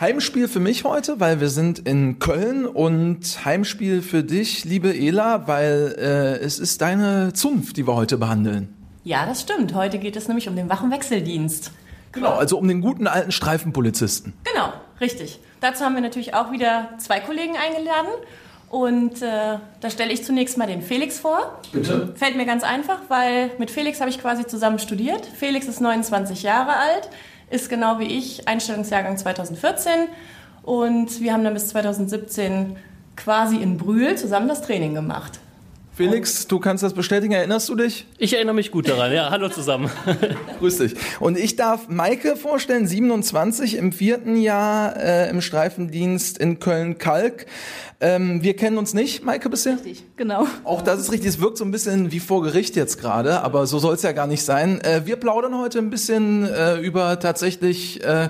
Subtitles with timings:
[0.00, 5.48] Heimspiel für mich heute, weil wir sind in Köln und Heimspiel für dich, liebe Ela,
[5.48, 8.72] weil äh, es ist deine Zunft, die wir heute behandeln.
[9.02, 9.74] Ja, das stimmt.
[9.74, 11.72] Heute geht es nämlich um den Wachenwechseldienst.
[12.12, 14.34] Genau, also um den guten alten Streifenpolizisten.
[14.44, 15.40] Genau, richtig.
[15.60, 18.10] Dazu haben wir natürlich auch wieder zwei Kollegen eingeladen.
[18.70, 21.60] Und äh, da stelle ich zunächst mal den Felix vor.
[21.72, 22.14] Bitte.
[22.14, 25.26] Fällt mir ganz einfach, weil mit Felix habe ich quasi zusammen studiert.
[25.26, 27.08] Felix ist 29 Jahre alt,
[27.50, 29.92] ist genau wie ich Einstellungsjahrgang 2014
[30.62, 32.76] und wir haben dann bis 2017
[33.16, 35.40] quasi in Brühl zusammen das Training gemacht.
[35.98, 38.06] Felix, du kannst das bestätigen, erinnerst du dich?
[38.18, 39.30] Ich erinnere mich gut daran, ja.
[39.30, 39.90] Hallo zusammen.
[40.60, 40.94] Grüß dich.
[41.18, 47.46] Und ich darf Maike vorstellen, 27 im vierten Jahr äh, im Streifendienst in Köln-Kalk.
[48.00, 49.72] Ähm, wir kennen uns nicht, Maike, bisher?
[49.72, 50.46] Richtig, genau.
[50.62, 53.66] Auch das ist richtig, es wirkt so ein bisschen wie vor Gericht jetzt gerade, aber
[53.66, 54.80] so soll es ja gar nicht sein.
[54.82, 58.28] Äh, wir plaudern heute ein bisschen äh, über tatsächlich äh,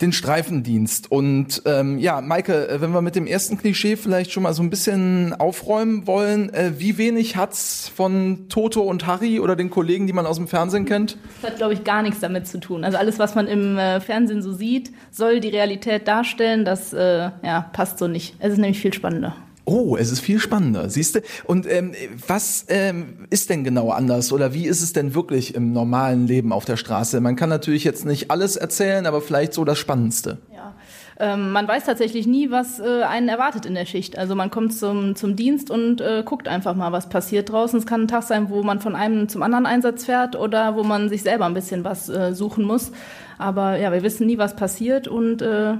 [0.00, 1.10] den Streifendienst.
[1.10, 4.62] Und ähm, ja, Maike, äh, wenn wir mit dem ersten Klischee vielleicht schon mal so
[4.62, 10.06] ein bisschen aufräumen wollen, äh, wie wenig hat's von Toto und Harry oder den Kollegen,
[10.06, 11.16] die man aus dem Fernsehen kennt?
[11.40, 12.84] Das hat, glaube ich, gar nichts damit zu tun.
[12.84, 16.64] Also alles, was man im äh, Fernsehen so sieht, soll die Realität darstellen.
[16.64, 18.36] Das äh, ja, passt so nicht.
[18.38, 19.34] Es ist nämlich viel spannender.
[19.68, 21.20] Oh, es ist viel spannender, siehst du?
[21.44, 21.92] Und ähm,
[22.26, 26.54] was ähm, ist denn genau anders oder wie ist es denn wirklich im normalen Leben
[26.54, 27.20] auf der Straße?
[27.20, 30.38] Man kann natürlich jetzt nicht alles erzählen, aber vielleicht so das Spannendste.
[30.54, 30.74] Ja.
[31.20, 34.16] Ähm, man weiß tatsächlich nie, was äh, einen erwartet in der Schicht.
[34.16, 37.78] Also man kommt zum, zum Dienst und äh, guckt einfach mal, was passiert draußen.
[37.78, 40.82] Es kann ein Tag sein, wo man von einem zum anderen Einsatz fährt oder wo
[40.82, 42.90] man sich selber ein bisschen was äh, suchen muss.
[43.36, 45.74] Aber ja, wir wissen nie, was passiert und äh,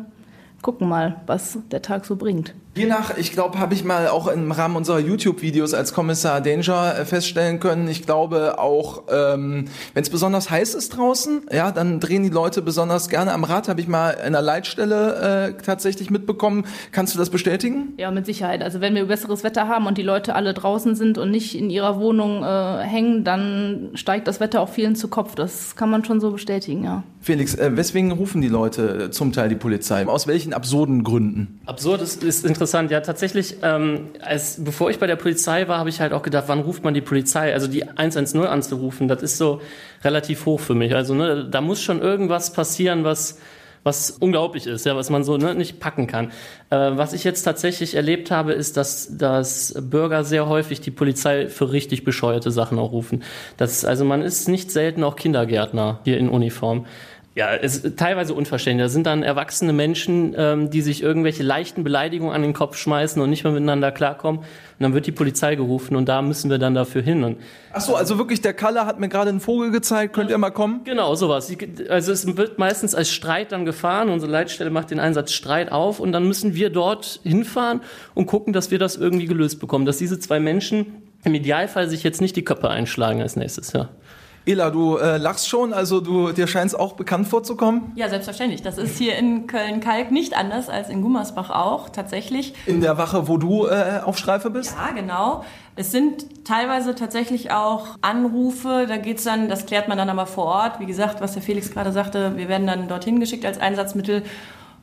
[0.62, 2.54] gucken mal, was der Tag so bringt.
[2.74, 6.96] Je nach, ich glaube, habe ich mal auch im Rahmen unserer YouTube-Videos als Kommissar Danger
[6.96, 7.88] äh, feststellen können.
[7.88, 9.64] Ich glaube auch, ähm,
[9.94, 13.68] wenn es besonders heiß ist draußen, ja, dann drehen die Leute besonders gerne am Rad.
[13.68, 16.66] Habe ich mal in der Leitstelle äh, tatsächlich mitbekommen.
[16.92, 17.94] Kannst du das bestätigen?
[17.96, 18.62] Ja, mit Sicherheit.
[18.62, 21.70] Also wenn wir besseres Wetter haben und die Leute alle draußen sind und nicht in
[21.70, 25.34] ihrer Wohnung äh, hängen, dann steigt das Wetter auch vielen zu Kopf.
[25.34, 27.02] Das kann man schon so bestätigen, ja.
[27.20, 30.06] Felix, äh, weswegen rufen die Leute zum Teil die Polizei?
[30.06, 31.60] Aus welchen absurden Gründen?
[31.66, 32.90] Absurd ist, ist interessant interessant.
[32.90, 36.44] Ja, tatsächlich, ähm, als, bevor ich bei der Polizei war, habe ich halt auch gedacht,
[36.48, 37.52] wann ruft man die Polizei?
[37.52, 39.60] Also die 110 anzurufen, das ist so
[40.04, 40.94] relativ hoch für mich.
[40.94, 43.38] Also ne, da muss schon irgendwas passieren, was
[43.84, 46.32] was unglaublich ist, ja, was man so ne, nicht packen kann.
[46.68, 51.46] Äh, was ich jetzt tatsächlich erlebt habe, ist, dass, dass Bürger sehr häufig die Polizei
[51.48, 53.22] für richtig bescheuerte Sachen auch rufen.
[53.56, 56.86] Das, also man ist nicht selten auch Kindergärtner hier in Uniform.
[57.38, 58.86] Ja, es ist teilweise unverständlich.
[58.86, 63.22] Da sind dann erwachsene Menschen, ähm, die sich irgendwelche leichten Beleidigungen an den Kopf schmeißen
[63.22, 64.40] und nicht mehr miteinander klarkommen.
[64.40, 64.46] Und
[64.80, 67.22] dann wird die Polizei gerufen und da müssen wir dann dafür hin.
[67.22, 67.38] Und
[67.72, 70.14] Ach so, also wirklich, der Kalle hat mir gerade einen Vogel gezeigt.
[70.14, 70.80] Könnt ihr mal kommen?
[70.82, 71.48] Genau, sowas.
[71.88, 74.08] Also es wird meistens als Streit dann gefahren.
[74.08, 77.82] Unsere Leitstelle macht den Einsatz Streit auf und dann müssen wir dort hinfahren
[78.14, 79.86] und gucken, dass wir das irgendwie gelöst bekommen.
[79.86, 80.86] Dass diese zwei Menschen
[81.22, 83.90] im Idealfall sich jetzt nicht die Köpfe einschlagen als nächstes, ja.
[84.48, 87.92] Ela, du äh, lachst schon, also du, dir scheint es auch bekannt vorzukommen?
[87.96, 88.62] Ja, selbstverständlich.
[88.62, 92.54] Das ist hier in Köln-Kalk nicht anders als in Gummersbach auch, tatsächlich.
[92.64, 94.74] In der Wache, wo du äh, auf Streife bist?
[94.74, 95.44] Ja, genau.
[95.76, 100.46] Es sind teilweise tatsächlich auch Anrufe, da geht's dann, das klärt man dann aber vor
[100.46, 100.80] Ort.
[100.80, 104.22] Wie gesagt, was der Felix gerade sagte, wir werden dann dorthin geschickt als Einsatzmittel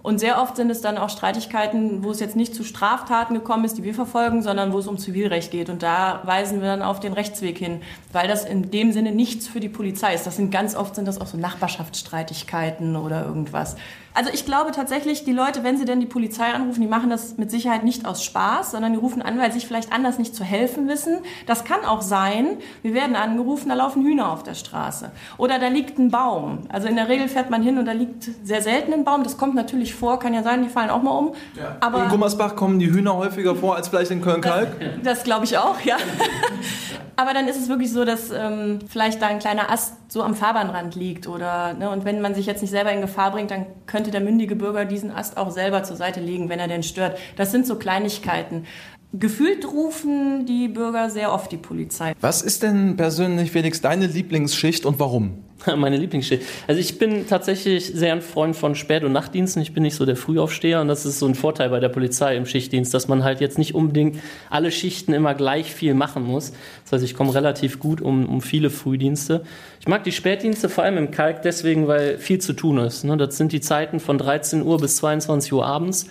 [0.05, 3.65] und sehr oft sind es dann auch Streitigkeiten, wo es jetzt nicht zu Straftaten gekommen
[3.65, 5.67] ist, die wir verfolgen, sondern wo es um Zivilrecht geht.
[5.67, 9.47] Und da weisen wir dann auf den Rechtsweg hin, weil das in dem Sinne nichts
[9.47, 10.27] für die Polizei ist.
[10.27, 13.77] Das sind ganz oft sind das auch so Nachbarschaftsstreitigkeiten oder irgendwas.
[14.15, 17.37] Also ich glaube tatsächlich, die Leute, wenn sie denn die Polizei anrufen, die machen das
[17.37, 20.33] mit Sicherheit nicht aus Spaß, sondern die rufen an, weil sie sich vielleicht anders nicht
[20.33, 21.17] zu helfen wissen.
[21.47, 25.11] Das kann auch sein, wir werden angerufen, da laufen Hühner auf der Straße.
[25.37, 26.59] Oder da liegt ein Baum.
[26.69, 29.23] Also in der Regel fährt man hin und da liegt sehr selten ein Baum.
[29.25, 31.33] Das kommt natürlich vor, kann ja sein, die fallen auch mal um.
[31.57, 31.77] Ja.
[31.79, 34.79] Aber in Gummersbach kommen die Hühner häufiger vor als vielleicht in Köln-Kalk?
[34.79, 35.97] Das, das glaube ich auch, ja.
[37.17, 40.35] Aber dann ist es wirklich so, dass ähm, vielleicht da ein kleiner Ast so am
[40.35, 43.65] Fahrbahnrand liegt oder ne, und wenn man sich jetzt nicht selber in Gefahr bringt, dann
[43.85, 47.17] könnte der mündige Bürger diesen Ast auch selber zur Seite legen, wenn er denn stört.
[47.37, 48.65] Das sind so Kleinigkeiten.
[49.13, 52.13] Gefühlt rufen die Bürger sehr oft die Polizei.
[52.19, 55.44] Was ist denn persönlich, Felix, deine Lieblingsschicht und warum?
[55.75, 56.43] Meine Lieblingsschicht.
[56.67, 59.61] Also ich bin tatsächlich sehr ein Freund von Spät- und Nachtdiensten.
[59.61, 62.35] Ich bin nicht so der Frühaufsteher und das ist so ein Vorteil bei der Polizei
[62.35, 64.19] im Schichtdienst, dass man halt jetzt nicht unbedingt
[64.49, 66.51] alle Schichten immer gleich viel machen muss.
[66.83, 69.43] Das heißt, ich komme relativ gut um, um viele Frühdienste.
[69.79, 73.03] Ich mag die Spätdienste vor allem im Kalk deswegen, weil viel zu tun ist.
[73.03, 73.17] Ne?
[73.17, 76.07] Das sind die Zeiten von 13 Uhr bis 22 Uhr abends.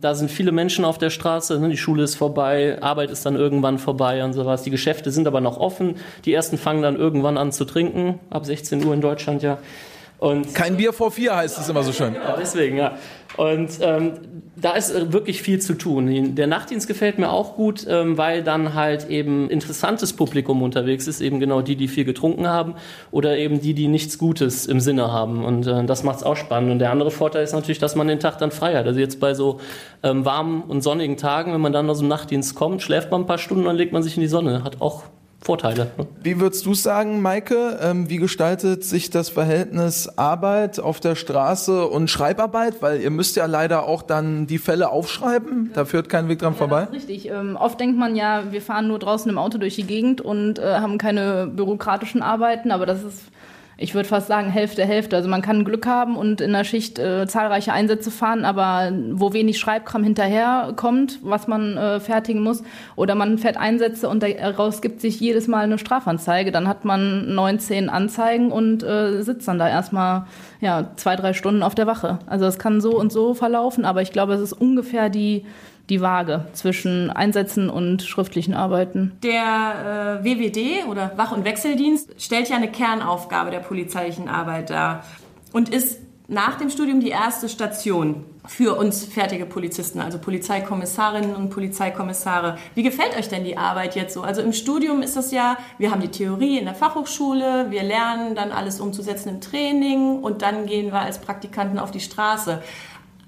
[0.00, 1.68] Da sind viele Menschen auf der Straße, ne?
[1.68, 4.62] die Schule ist vorbei, Arbeit ist dann irgendwann vorbei und sowas.
[4.62, 5.96] Die Geschäfte sind aber noch offen.
[6.24, 9.58] Die ersten fangen dann irgendwann an zu trinken, ab 16 Uhr in Deutschland ja.
[10.18, 12.14] Und Kein Bier vor vier heißt es immer so schön.
[12.14, 12.96] ja, deswegen, ja.
[13.36, 14.12] Und ähm,
[14.56, 16.34] da ist äh, wirklich viel zu tun.
[16.34, 21.20] Der Nachtdienst gefällt mir auch gut, ähm, weil dann halt eben interessantes Publikum unterwegs ist,
[21.20, 22.74] eben genau die, die viel getrunken haben
[23.10, 25.44] oder eben die, die nichts Gutes im Sinne haben.
[25.44, 26.72] Und äh, das macht es auch spannend.
[26.72, 28.86] Und der andere Vorteil ist natürlich, dass man den Tag dann frei hat.
[28.86, 29.60] Also jetzt bei so
[30.02, 33.26] ähm, warmen und sonnigen Tagen, wenn man dann aus dem Nachtdienst kommt, schläft man ein
[33.26, 34.64] paar Stunden, dann legt man sich in die Sonne.
[34.64, 35.04] Hat auch
[35.46, 35.92] Vorteile.
[35.96, 36.06] Ne?
[36.22, 37.78] Wie würdest du sagen, Maike?
[37.80, 42.82] Ähm, wie gestaltet sich das Verhältnis Arbeit auf der Straße und Schreibarbeit?
[42.82, 45.70] Weil ihr müsst ja leider auch dann die Fälle aufschreiben.
[45.72, 46.88] Da führt kein Weg dran vorbei.
[46.90, 47.30] Das ist richtig.
[47.30, 50.58] Ähm, oft denkt man ja, wir fahren nur draußen im Auto durch die Gegend und
[50.58, 53.22] äh, haben keine bürokratischen Arbeiten, aber das ist,
[53.78, 55.16] ich würde fast sagen, Hälfte, Hälfte.
[55.16, 59.34] Also man kann Glück haben und in der Schicht äh, zahlreiche Einsätze fahren, aber wo
[59.34, 62.62] wenig Schreibkram hinterher kommt, was man äh, fertigen muss,
[62.96, 67.34] oder man fährt Einsätze und daraus gibt sich jedes Mal eine Strafanzeige, dann hat man
[67.34, 70.26] 19 Anzeigen und äh, sitzt dann da erstmal
[70.60, 72.18] ja, zwei, drei Stunden auf der Wache.
[72.26, 75.44] Also es kann so und so verlaufen, aber ich glaube, es ist ungefähr die
[75.88, 79.12] die Waage zwischen Einsätzen und schriftlichen Arbeiten.
[79.22, 85.04] Der äh, WWD oder Wach- und Wechseldienst stellt ja eine Kernaufgabe der polizeilichen Arbeit dar
[85.52, 91.50] und ist nach dem Studium die erste Station für uns fertige Polizisten, also Polizeikommissarinnen und
[91.50, 92.58] Polizeikommissare.
[92.74, 94.22] Wie gefällt euch denn die Arbeit jetzt so?
[94.22, 98.34] Also im Studium ist das ja, wir haben die Theorie in der Fachhochschule, wir lernen
[98.34, 102.62] dann alles umzusetzen im Training und dann gehen wir als Praktikanten auf die Straße.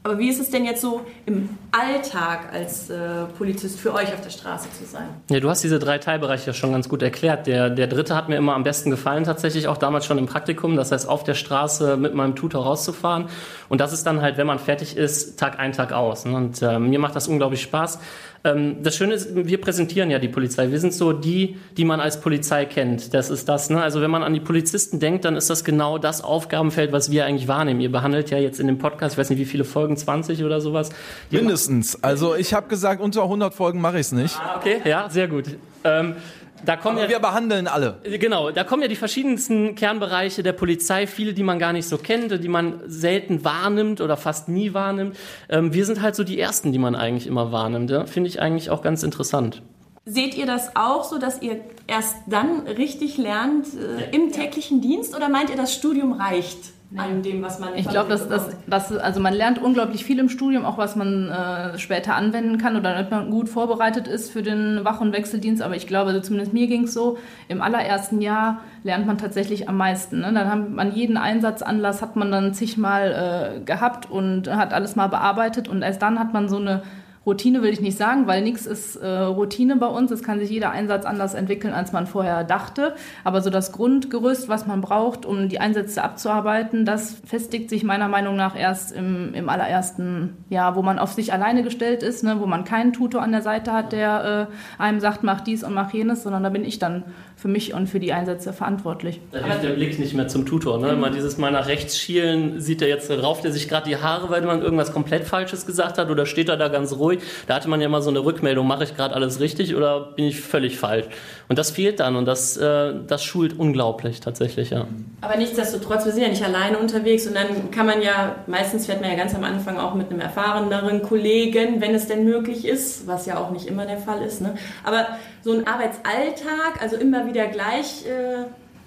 [0.08, 4.22] Aber wie ist es denn jetzt so im Alltag als äh, Polizist für euch auf
[4.22, 5.06] der Straße zu sein?
[5.28, 7.46] Ja, du hast diese drei Teilbereiche ja schon ganz gut erklärt.
[7.46, 10.76] Der, der dritte hat mir immer am besten gefallen, tatsächlich auch damals schon im Praktikum.
[10.76, 13.26] Das heißt, auf der Straße mit meinem Tutor rauszufahren.
[13.69, 16.25] Und das ist dann halt, wenn man fertig ist, Tag ein, Tag aus.
[16.25, 17.99] Und äh, mir macht das unglaublich Spaß.
[18.44, 20.70] Ähm, das Schöne ist, wir präsentieren ja die Polizei.
[20.70, 23.14] Wir sind so die, die man als Polizei kennt.
[23.14, 23.70] Das ist das.
[23.70, 23.82] Ne?
[23.82, 27.25] Also wenn man an die Polizisten denkt, dann ist das genau das Aufgabenfeld, was wir
[27.25, 27.81] eigentlich wahrnehmen.
[27.81, 30.61] Ihr behandelt ja jetzt in dem Podcast, ich weiß nicht, wie viele Folgen, 20 oder
[30.61, 30.90] sowas.
[31.31, 32.02] Mindestens.
[32.02, 34.38] Also ich habe gesagt, unter 100 Folgen mache ich es nicht.
[34.38, 35.44] Ah, okay, ja, sehr gut.
[35.85, 36.17] Ähm,
[36.64, 37.99] da kommen Aber ja, wir behandeln alle.
[38.05, 41.99] Genau, da kommen ja die verschiedensten Kernbereiche der Polizei, viele, die man gar nicht so
[41.99, 45.16] kennt, die man selten wahrnimmt oder fast nie wahrnimmt.
[45.49, 47.90] Ähm, wir sind halt so die Ersten, die man eigentlich immer wahrnimmt.
[47.90, 48.06] Ja?
[48.06, 49.62] Finde ich eigentlich auch ganz interessant.
[50.05, 55.14] Seht ihr das auch so, dass ihr erst dann richtig lernt äh, im täglichen Dienst
[55.14, 56.58] oder meint ihr, das Studium reicht
[56.96, 60.31] an dem, was man Ich glaube, dass das, das, also man lernt unglaublich viel im
[60.31, 64.43] Studium, auch was man äh, später anwenden kann oder damit man gut vorbereitet ist für
[64.43, 65.61] den Wach- und Wechseldienst.
[65.61, 67.19] Aber ich glaube, also zumindest mir ging es so,
[67.49, 70.20] im allerersten Jahr lernt man tatsächlich am meisten.
[70.20, 70.32] Ne?
[70.32, 75.08] Dann hat man jeden Einsatzanlass hat man dann zigmal äh, gehabt und hat alles mal
[75.08, 76.82] bearbeitet und erst dann hat man so eine
[77.26, 80.11] Routine will ich nicht sagen, weil nichts ist äh, Routine bei uns.
[80.11, 82.94] Es kann sich jeder Einsatz anders entwickeln, als man vorher dachte.
[83.25, 88.09] Aber so das Grundgerüst, was man braucht, um die Einsätze abzuarbeiten, das festigt sich meiner
[88.09, 92.37] Meinung nach erst im, im allerersten Jahr, wo man auf sich alleine gestellt ist, ne,
[92.41, 94.49] wo man keinen Tutor an der Seite hat, der
[94.79, 97.05] äh, einem sagt, mach dies und mach jenes, sondern da bin ich dann
[97.37, 99.21] für mich und für die Einsätze verantwortlich.
[99.31, 100.79] Da hilft der Blick nicht mehr zum Tutor.
[100.81, 100.97] Ne?
[100.97, 104.29] Mal dieses Mal nach rechts schielen, sieht er jetzt, rauft er sich gerade die Haare,
[104.31, 107.07] weil man irgendwas komplett Falsches gesagt hat oder steht er da ganz ruhig?
[107.46, 110.26] Da hatte man ja immer so eine Rückmeldung, mache ich gerade alles richtig oder bin
[110.26, 111.06] ich völlig falsch?
[111.49, 114.87] Und das fehlt dann und das, äh, das schult unglaublich tatsächlich, ja.
[115.21, 119.00] Aber nichtsdestotrotz, wir sind ja nicht alleine unterwegs und dann kann man ja, meistens fährt
[119.00, 123.06] man ja ganz am Anfang auch mit einem erfahreneren Kollegen, wenn es denn möglich ist,
[123.06, 124.40] was ja auch nicht immer der Fall ist.
[124.40, 124.54] Ne?
[124.85, 125.06] Aber
[125.42, 128.44] so ein Arbeitsalltag, also immer wieder gleich, äh,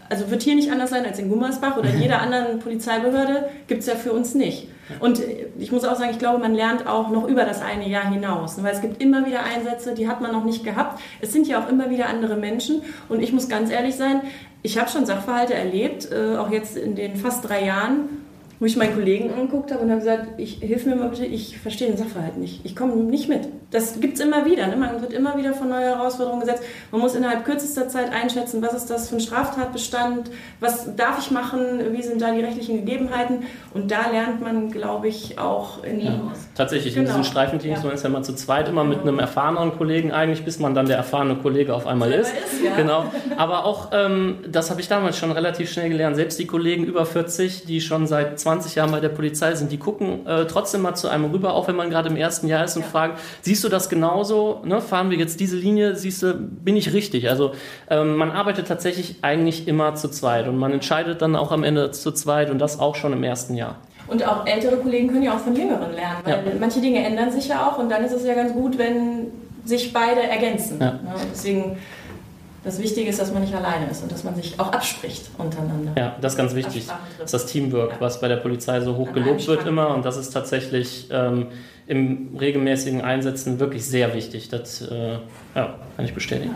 [0.10, 3.81] also wird hier nicht anders sein als in Gummersbach oder in jeder anderen Polizeibehörde, gibt
[3.81, 4.67] es ja für uns nicht.
[5.00, 5.22] Und
[5.62, 8.58] ich muss auch sagen, ich glaube, man lernt auch noch über das eine Jahr hinaus.
[8.58, 8.63] ne?
[8.63, 11.00] Weil es gibt immer wieder Einsätze, die hat man noch nicht gehabt.
[11.22, 12.82] Es sind ja auch immer wieder andere Menschen.
[13.10, 14.22] Und ich muss ganz ehrlich sein,
[14.63, 18.10] ich habe schon Sachverhalte erlebt, äh, auch jetzt in den fast drei Jahren,
[18.62, 21.58] wo ich meinen Kollegen angeguckt habe und habe gesagt, ich hilf mir mal bitte, ich
[21.58, 22.62] verstehe den Sachverhalt nicht.
[22.63, 23.41] Ich komme nicht mit.
[23.72, 24.68] Das gibt es immer wieder.
[24.68, 24.77] Ne?
[24.77, 26.62] Man wird immer wieder vor neue Herausforderungen gesetzt.
[26.91, 31.32] Man muss innerhalb kürzester Zeit einschätzen, was ist das für ein Straftatbestand, was darf ich
[31.32, 31.60] machen,
[31.91, 33.44] wie sind da die rechtlichen Gegebenheiten.
[33.74, 36.12] Und da lernt man, glaube ich, auch in Ja,
[36.53, 37.18] tatsächlich, in Genau.
[37.18, 37.86] diesen Streifenteams, Ja.
[37.86, 40.86] man ist ja immer zu zweit, immer mit einem erfahrenen Kollegen eigentlich, bis man dann
[40.86, 42.32] der erfahrene Kollege auf einmal ist.
[42.32, 42.75] ist, ja.
[42.75, 43.06] Genau.
[43.38, 47.06] Aber auch, ähm, das habe ich damals schon relativ schnell gelernt, selbst die Kollegen über
[47.08, 50.96] 40, die schon seit 20 Jahren bei der Polizei sind, die gucken äh, trotzdem mal
[50.96, 53.70] zu einem rüber, auch wenn man gerade im ersten Jahr ist und fragen, siehst du
[53.70, 54.62] das genauso?
[54.65, 54.81] Ne?
[54.81, 55.96] Fahren wir jetzt diese Linie?
[55.96, 57.29] Siehst du, bin ich richtig?
[57.29, 57.51] Also
[57.89, 61.91] ähm, man arbeitet tatsächlich eigentlich immer zu zweit und man entscheidet dann auch am Ende
[61.91, 63.75] zu zweit und das auch schon im ersten Jahr.
[64.08, 66.51] Und auch ältere Kollegen können ja auch von Jüngeren lernen, weil Ja.
[66.60, 69.27] manche Dinge ändern sich ja auch und dann ist es ja ganz gut, wenn
[69.63, 70.77] sich beide ergänzen.
[70.79, 70.91] Ja.
[70.93, 71.00] Ne?
[71.31, 71.77] Deswegen
[72.63, 75.94] das Wichtige ist, dass man nicht alleine ist und dass man sich auch abspricht untereinander.
[75.98, 76.86] Ja, das ist ganz wichtig.
[77.18, 80.18] Das ist das Teamwork, was bei der Polizei so hoch gelobt wird immer und das
[80.18, 81.48] ist tatsächlich ähm,
[81.88, 84.50] im regelmäßigen Einsetzen wirklich sehr wichtig.
[84.50, 85.18] Das äh,
[85.56, 86.56] ja, kann ich bestätigen.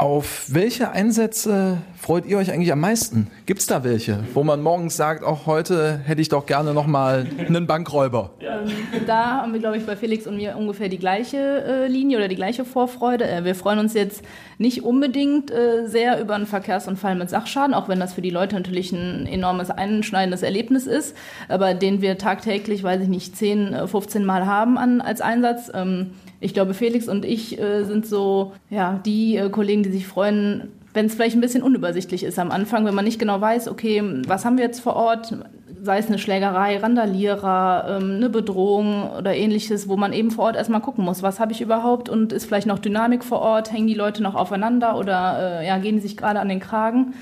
[0.00, 3.30] Auf welche Einsätze freut ihr euch eigentlich am meisten?
[3.44, 6.86] Gibt es da welche, wo man morgens sagt, auch heute hätte ich doch gerne noch
[6.86, 8.30] mal einen Bankräuber?
[8.40, 8.70] Ähm,
[9.06, 12.28] da haben wir, glaube ich, bei Felix und mir ungefähr die gleiche äh, Linie oder
[12.28, 13.28] die gleiche Vorfreude.
[13.28, 14.22] Äh, wir freuen uns jetzt
[14.56, 18.54] nicht unbedingt äh, sehr über einen Verkehrsunfall mit Sachschaden, auch wenn das für die Leute
[18.54, 21.14] natürlich ein enormes einschneidendes Erlebnis ist,
[21.46, 25.70] aber den wir tagtäglich, weiß ich nicht, 10, 15 äh, Mal haben an, als Einsatz.
[25.74, 30.06] Ähm, ich glaube, Felix und ich äh, sind so ja, die äh, Kollegen, die sich
[30.06, 33.68] freuen, wenn es vielleicht ein bisschen unübersichtlich ist am Anfang, wenn man nicht genau weiß,
[33.68, 35.36] okay, was haben wir jetzt vor Ort,
[35.82, 40.56] sei es eine Schlägerei, Randalierer, ähm, eine Bedrohung oder ähnliches, wo man eben vor Ort
[40.56, 43.86] erstmal gucken muss, was habe ich überhaupt und ist vielleicht noch Dynamik vor Ort, hängen
[43.86, 47.14] die Leute noch aufeinander oder äh, ja, gehen die sich gerade an den Kragen.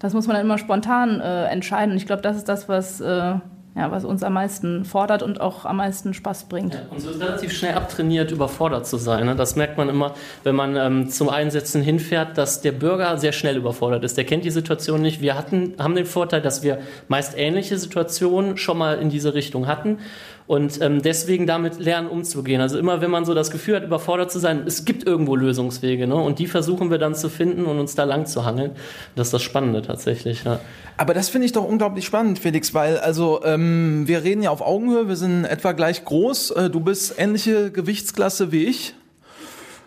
[0.00, 1.92] Das muss man dann immer spontan äh, entscheiden.
[1.92, 3.36] Und ich glaube, das ist das, was äh,
[3.76, 6.74] ja, was uns am meisten fordert und auch am meisten Spaß bringt.
[6.74, 9.26] Ja, und so ist relativ schnell abtrainiert, überfordert zu sein.
[9.26, 9.34] Ne?
[9.34, 10.14] Das merkt man immer,
[10.44, 14.16] wenn man ähm, zum Einsetzen hinfährt, dass der Bürger sehr schnell überfordert ist.
[14.16, 15.20] Der kennt die Situation nicht.
[15.20, 16.78] Wir hatten, haben den Vorteil, dass wir
[17.08, 19.98] meist ähnliche Situationen schon mal in diese Richtung hatten
[20.46, 22.60] und ähm, deswegen damit lernen umzugehen.
[22.60, 26.06] Also immer, wenn man so das Gefühl hat, überfordert zu sein, es gibt irgendwo Lösungswege.
[26.06, 26.16] Ne?
[26.16, 28.72] Und die versuchen wir dann zu finden und uns da lang zu hangeln.
[29.16, 30.44] Das ist das Spannende tatsächlich.
[30.44, 30.60] Ja.
[30.98, 34.60] Aber das finde ich doch unglaublich spannend, Felix, weil also ähm, wir reden ja auf
[34.60, 36.50] Augenhöhe, wir sind etwa gleich groß.
[36.50, 38.94] Äh, du bist ähnliche Gewichtsklasse wie ich.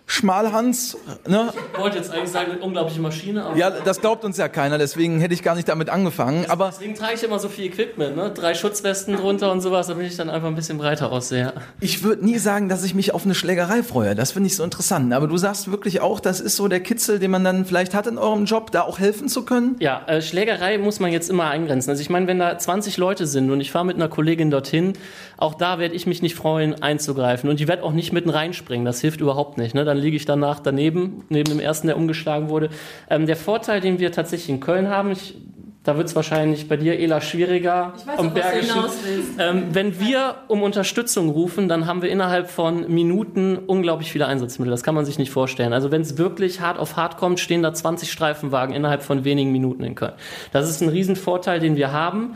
[0.09, 0.97] Schmalhans.
[1.27, 1.53] Ne?
[1.73, 3.45] Ich wollte jetzt eigentlich sagen, eine unglaubliche Maschine.
[3.55, 6.45] ja, das glaubt uns ja keiner, deswegen hätte ich gar nicht damit angefangen.
[6.47, 8.31] Aber deswegen trage ich immer so viel Equipment, ne?
[8.33, 11.53] drei Schutzwesten drunter und sowas, damit ich dann einfach ein bisschen breiter aussehe.
[11.81, 14.15] Ich würde nie sagen, dass ich mich auf eine Schlägerei freue.
[14.15, 15.13] Das finde ich so interessant.
[15.13, 18.07] Aber du sagst wirklich auch, das ist so der Kitzel, den man dann vielleicht hat
[18.07, 19.75] in eurem Job, da auch helfen zu können?
[19.79, 21.89] Ja, äh, Schlägerei muss man jetzt immer eingrenzen.
[21.89, 24.93] Also ich meine, wenn da 20 Leute sind und ich fahre mit einer Kollegin dorthin,
[25.35, 27.49] auch da werde ich mich nicht freuen, einzugreifen.
[27.49, 28.85] Und ich werde auch nicht mitten reinspringen.
[28.85, 29.75] Das hilft überhaupt nicht.
[29.75, 29.83] Ne?
[29.83, 32.69] Dann liege ich danach daneben, neben dem ersten, der umgeschlagen wurde.
[33.09, 35.35] Ähm, der Vorteil, den wir tatsächlich in Köln haben, ich,
[35.83, 37.93] da wird es wahrscheinlich bei dir, Ela, schwieriger.
[37.97, 38.83] Ich weiß, am Bergischen.
[39.39, 44.71] Ähm, wenn wir um Unterstützung rufen, dann haben wir innerhalb von Minuten unglaublich viele Einsatzmittel.
[44.71, 45.73] Das kann man sich nicht vorstellen.
[45.73, 49.51] Also wenn es wirklich hart auf hart kommt, stehen da 20 Streifenwagen innerhalb von wenigen
[49.51, 50.13] Minuten in Köln.
[50.51, 52.35] Das ist ein Riesenvorteil, den wir haben.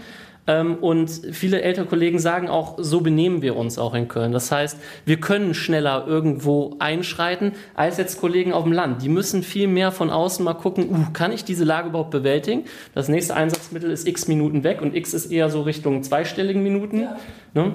[0.52, 4.34] Ähm, und viele ältere Kollegen sagen auch, so benehmen wir uns auch in Köln.
[4.34, 9.02] Das heißt, wir können schneller irgendwo einschreiten als jetzt Kollegen auf dem Land.
[9.02, 12.66] Die müssen viel mehr von außen mal gucken, uh, kann ich diese Lage überhaupt bewältigen?
[12.94, 17.02] Das nächste Einsatzmittel ist x Minuten weg und x ist eher so Richtung zweistelligen Minuten.
[17.02, 17.18] Ja.
[17.54, 17.74] Ne?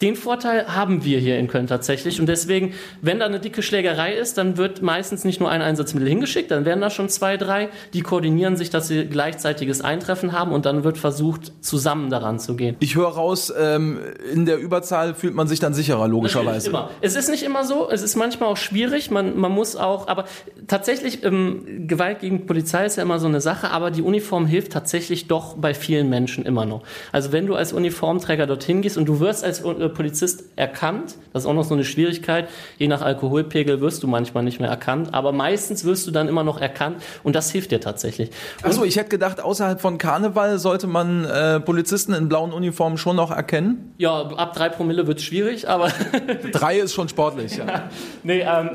[0.00, 2.20] Den Vorteil haben wir hier in Köln tatsächlich.
[2.20, 6.08] Und deswegen, wenn da eine dicke Schlägerei ist, dann wird meistens nicht nur ein Einsatzmittel
[6.08, 10.52] hingeschickt, dann werden da schon zwei, drei, die koordinieren sich, dass sie gleichzeitiges Eintreffen haben
[10.52, 12.76] und dann wird versucht, zusammen daran zu gehen.
[12.78, 13.98] Ich höre raus, ähm,
[14.32, 16.68] in der Überzahl fühlt man sich dann sicherer, logischerweise.
[16.68, 16.90] Immer.
[17.00, 20.26] Es ist nicht immer so, es ist manchmal auch schwierig, man, man muss auch, aber
[20.68, 24.72] tatsächlich, ähm, Gewalt gegen Polizei ist ja immer so eine Sache, aber die Uniform hilft
[24.72, 26.82] tatsächlich doch bei vielen Menschen immer noch.
[27.10, 31.16] Also wenn du als Uniformträger dorthin gehst und du wirst als äh, Polizist erkannt.
[31.32, 32.48] Das ist auch noch so eine Schwierigkeit.
[32.78, 36.44] Je nach Alkoholpegel wirst du manchmal nicht mehr erkannt, aber meistens wirst du dann immer
[36.44, 38.30] noch erkannt und das hilft dir tatsächlich.
[38.62, 43.16] Achso, ich hätte gedacht, außerhalb von Karneval sollte man äh, Polizisten in blauen Uniformen schon
[43.16, 43.94] noch erkennen.
[43.98, 45.92] Ja, ab drei Promille wird es schwierig, aber.
[46.52, 47.66] drei ist schon sportlich, ja.
[47.66, 47.90] ja.
[48.22, 48.70] Nee, ähm,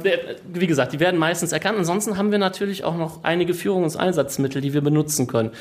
[0.53, 1.77] wie gesagt, die werden meistens erkannt.
[1.77, 5.51] Ansonsten haben wir natürlich auch noch einige Führungseinsatzmittel, die wir benutzen können.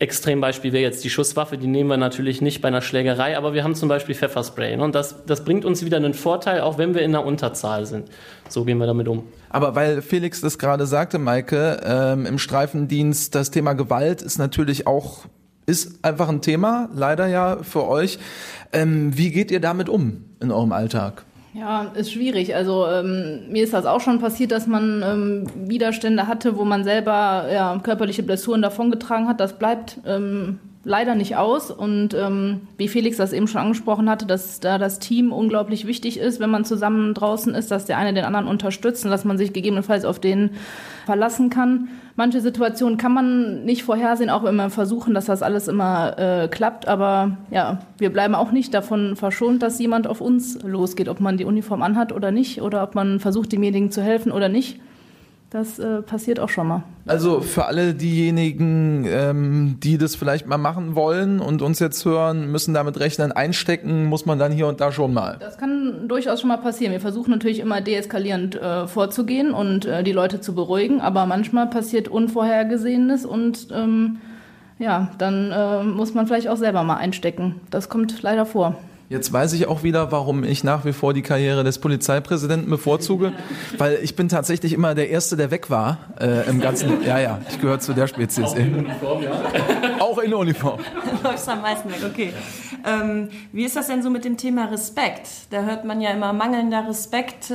[0.00, 3.64] Extrembeispiel wäre jetzt die Schusswaffe, die nehmen wir natürlich nicht bei einer Schlägerei, aber wir
[3.64, 4.76] haben zum Beispiel Pfefferspray.
[4.76, 4.84] Ne?
[4.84, 8.08] Und das, das bringt uns wieder einen Vorteil, auch wenn wir in der Unterzahl sind.
[8.48, 9.24] So gehen wir damit um.
[9.50, 14.86] Aber weil Felix das gerade sagte, Maike, ähm, im Streifendienst, das Thema Gewalt ist natürlich
[14.86, 15.24] auch,
[15.66, 18.20] ist einfach ein Thema, leider ja für euch.
[18.72, 21.24] Ähm, wie geht ihr damit um in eurem Alltag?
[21.54, 22.54] Ja, ist schwierig.
[22.54, 26.84] Also ähm, mir ist das auch schon passiert, dass man ähm, Widerstände hatte, wo man
[26.84, 29.40] selber ja, körperliche Blessuren davongetragen hat.
[29.40, 31.70] Das bleibt ähm, leider nicht aus.
[31.70, 36.18] Und ähm, wie Felix das eben schon angesprochen hatte, dass da das Team unglaublich wichtig
[36.18, 39.36] ist, wenn man zusammen draußen ist, dass der eine den anderen unterstützt und dass man
[39.36, 40.50] sich gegebenenfalls auf den
[41.04, 41.88] verlassen kann.
[42.16, 46.48] Manche Situationen kann man nicht vorhersehen, auch wenn wir versuchen, dass das alles immer äh,
[46.48, 46.88] klappt.
[46.88, 51.36] Aber ja, wir bleiben auch nicht davon verschont, dass jemand auf uns losgeht, ob man
[51.36, 54.80] die Uniform anhat oder nicht, oder ob man versucht, demjenigen zu helfen oder nicht.
[55.50, 56.82] Das äh, passiert auch schon mal.
[57.06, 62.52] Also für alle diejenigen, ähm, die das vielleicht mal machen wollen und uns jetzt hören,
[62.52, 65.38] müssen damit rechnen, einstecken muss man dann hier und da schon mal.
[65.40, 66.92] Das kann durchaus schon mal passieren.
[66.92, 71.66] Wir versuchen natürlich immer deeskalierend äh, vorzugehen und äh, die Leute zu beruhigen, aber manchmal
[71.68, 74.18] passiert Unvorhergesehenes und ähm,
[74.78, 77.60] ja, dann äh, muss man vielleicht auch selber mal einstecken.
[77.70, 78.76] Das kommt leider vor.
[79.08, 83.32] Jetzt weiß ich auch wieder, warum ich nach wie vor die Karriere des Polizeipräsidenten bevorzuge,
[83.78, 87.02] weil ich bin tatsächlich immer der Erste, der weg war äh, im ganzen.
[87.02, 88.44] Ja, ja, ich gehöre zu der Spezies.
[88.44, 89.30] Auch in Uniform, ja.
[89.98, 90.80] auch in Uniform.
[91.24, 92.32] Läufst am meisten weg, okay.
[92.86, 95.26] Ähm, wie ist das denn so mit dem Thema Respekt?
[95.50, 97.50] Da hört man ja immer mangelnder Respekt.
[97.50, 97.54] Äh,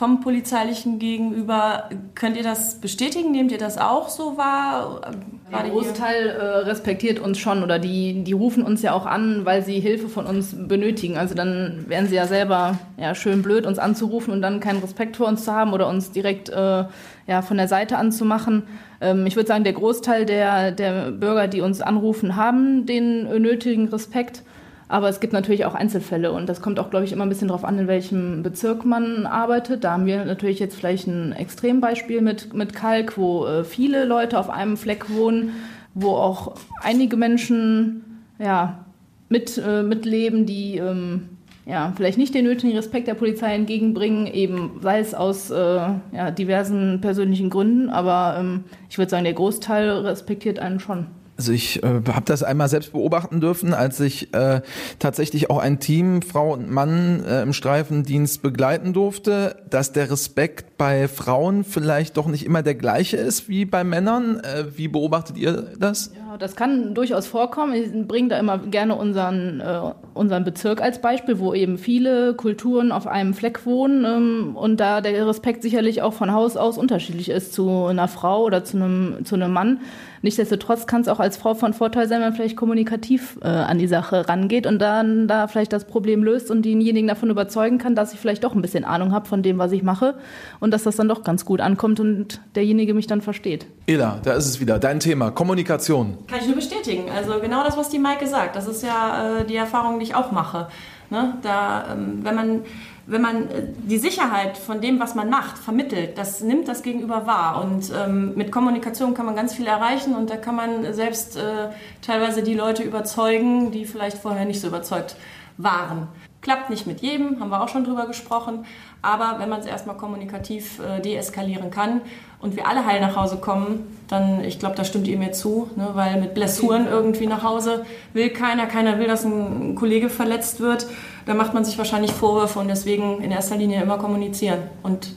[0.00, 1.90] vom polizeilichen gegenüber.
[2.14, 3.32] Könnt ihr das bestätigen?
[3.32, 5.12] Nehmt ihr das auch so wahr?
[5.52, 9.62] Der Großteil äh, respektiert uns schon oder die, die rufen uns ja auch an, weil
[9.62, 11.18] sie Hilfe von uns benötigen.
[11.18, 15.18] Also dann wären sie ja selber ja, schön blöd, uns anzurufen und dann keinen Respekt
[15.18, 16.84] vor uns zu haben oder uns direkt äh,
[17.26, 18.62] ja, von der Seite anzumachen.
[19.02, 23.88] Ähm, ich würde sagen, der Großteil der, der Bürger, die uns anrufen, haben den nötigen
[23.88, 24.44] Respekt.
[24.90, 27.46] Aber es gibt natürlich auch Einzelfälle und das kommt auch, glaube ich, immer ein bisschen
[27.46, 29.84] darauf an, in welchem Bezirk man arbeitet.
[29.84, 34.36] Da haben wir natürlich jetzt vielleicht ein Extrembeispiel mit, mit Kalk, wo äh, viele Leute
[34.36, 35.52] auf einem Fleck wohnen,
[35.94, 38.84] wo auch einige Menschen ja,
[39.28, 41.28] mit, äh, mitleben, die ähm,
[41.66, 46.32] ja, vielleicht nicht den nötigen Respekt der Polizei entgegenbringen, eben sei es aus äh, ja,
[46.32, 47.90] diversen persönlichen Gründen.
[47.90, 51.06] Aber ähm, ich würde sagen, der Großteil respektiert einen schon.
[51.40, 54.60] Also ich äh, habe das einmal selbst beobachten dürfen, als ich äh,
[54.98, 60.69] tatsächlich auch ein Team, Frau und Mann, äh, im Streifendienst begleiten durfte, dass der Respekt
[60.80, 64.40] bei Frauen vielleicht doch nicht immer der gleiche ist wie bei Männern.
[64.40, 66.10] Äh, wie beobachtet ihr das?
[66.16, 67.74] Ja, das kann durchaus vorkommen.
[67.74, 72.92] Ich bringe da immer gerne unseren, äh, unseren Bezirk als Beispiel, wo eben viele Kulturen
[72.92, 77.28] auf einem Fleck wohnen ähm, und da der Respekt sicherlich auch von Haus aus unterschiedlich
[77.28, 79.80] ist zu einer Frau oder zu einem, zu einem Mann.
[80.22, 83.78] Nichtsdestotrotz kann es auch als Frau von Vorteil sein, wenn man vielleicht kommunikativ äh, an
[83.78, 87.94] die Sache rangeht und dann da vielleicht das Problem löst und denjenigen davon überzeugen kann,
[87.94, 90.16] dass ich vielleicht doch ein bisschen Ahnung habe von dem, was ich mache
[90.58, 93.66] und dass das dann doch ganz gut ankommt und derjenige mich dann versteht.
[93.86, 94.78] Ela, da ist es wieder.
[94.78, 96.18] Dein Thema, Kommunikation.
[96.26, 97.10] Kann ich nur bestätigen.
[97.10, 98.56] Also genau das, was die Maike sagt.
[98.56, 100.68] Das ist ja äh, die Erfahrung, die ich auch mache.
[101.10, 101.34] Ne?
[101.42, 102.62] Da, ähm, wenn man
[103.10, 107.26] wenn man äh, die Sicherheit von dem, was man macht, vermittelt, das nimmt das Gegenüber
[107.26, 107.62] wahr.
[107.62, 111.70] Und ähm, mit Kommunikation kann man ganz viel erreichen und da kann man selbst äh,
[112.02, 115.16] teilweise die Leute überzeugen, die vielleicht vorher nicht so überzeugt
[115.56, 116.08] waren.
[116.42, 118.64] Klappt nicht mit jedem, haben wir auch schon drüber gesprochen.
[119.02, 122.00] Aber wenn man es erstmal kommunikativ äh, deeskalieren kann
[122.40, 125.70] und wir alle heil nach Hause kommen, dann, ich glaube, da stimmt ihr mir zu,
[125.76, 130.60] ne, weil mit Blessuren irgendwie nach Hause will keiner, keiner will, dass ein Kollege verletzt
[130.60, 130.86] wird.
[131.26, 134.60] Da macht man sich wahrscheinlich Vorwürfe und deswegen in erster Linie immer kommunizieren.
[134.82, 135.10] Und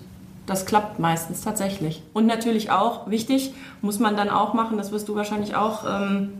[0.45, 2.03] das klappt meistens tatsächlich.
[2.13, 6.33] Und natürlich auch, wichtig, muss man dann auch machen, das wirst du wahrscheinlich auch ähm,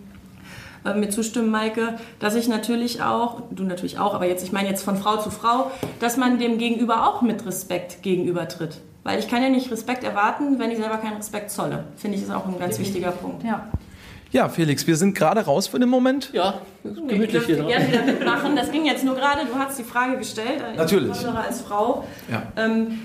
[0.86, 4.70] äh, mir zustimmen, Maike, dass ich natürlich auch, du natürlich auch, aber jetzt, ich meine
[4.70, 8.78] jetzt von Frau zu Frau, dass man dem Gegenüber auch mit Respekt gegenübertritt.
[9.04, 11.84] Weil ich kann ja nicht Respekt erwarten, wenn ich selber keinen Respekt zolle.
[11.98, 13.44] Finde ich, ist auch ein ganz wichtiger Punkt.
[13.44, 13.68] Ja.
[14.32, 16.32] Ja, Felix, wir sind gerade raus für den Moment.
[16.34, 17.60] Ja, gemütlich hier.
[17.60, 18.56] Ich gerne wieder mitmachen.
[18.56, 20.64] Das ging jetzt nur gerade, du hast die Frage gestellt.
[20.76, 21.16] Natürlich.
[21.28, 22.06] Als Frau.
[22.32, 22.42] Ja.
[22.58, 23.00] Ähm,